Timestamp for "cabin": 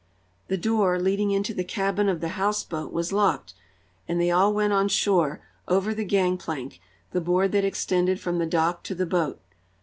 1.63-2.09